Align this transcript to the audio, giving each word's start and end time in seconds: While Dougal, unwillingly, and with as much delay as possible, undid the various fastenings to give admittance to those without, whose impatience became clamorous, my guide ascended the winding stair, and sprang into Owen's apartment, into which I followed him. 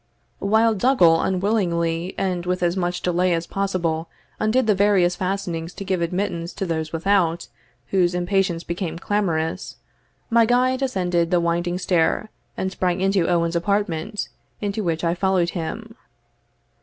While 0.39 0.73
Dougal, 0.73 1.21
unwillingly, 1.21 2.15
and 2.17 2.47
with 2.47 2.63
as 2.63 2.75
much 2.75 3.01
delay 3.03 3.35
as 3.35 3.45
possible, 3.45 4.09
undid 4.39 4.65
the 4.65 4.73
various 4.73 5.15
fastenings 5.15 5.75
to 5.75 5.83
give 5.83 6.01
admittance 6.01 6.53
to 6.53 6.65
those 6.65 6.91
without, 6.91 7.49
whose 7.91 8.15
impatience 8.15 8.63
became 8.63 8.97
clamorous, 8.97 9.75
my 10.31 10.47
guide 10.47 10.81
ascended 10.81 11.29
the 11.29 11.39
winding 11.39 11.77
stair, 11.77 12.31
and 12.57 12.71
sprang 12.71 12.99
into 12.99 13.27
Owen's 13.29 13.55
apartment, 13.55 14.27
into 14.59 14.83
which 14.83 15.03
I 15.03 15.13
followed 15.13 15.51
him. 15.51 15.95